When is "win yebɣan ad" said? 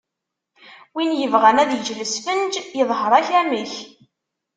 0.93-1.71